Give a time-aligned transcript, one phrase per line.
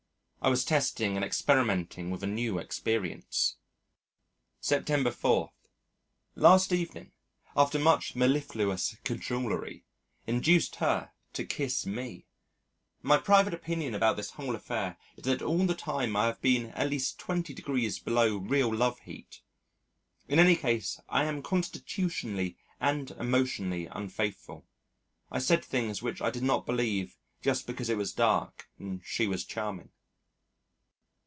[0.43, 3.57] I was testing and experimenting with a new experience.
[4.59, 5.51] September 4.
[6.33, 7.11] Last evening,
[7.55, 9.85] after much mellifluous cajolery,
[10.25, 12.25] induced her to kiss me.
[13.03, 16.71] My private opinion about this whole affair is that all the time I have been
[16.71, 19.41] at least twenty degrees below real love heat.
[20.27, 24.65] In any case I am constitutionally and emotionally unfaithful.
[25.29, 29.27] I said things which I did not believe just because it was dark and she
[29.27, 29.91] was charming.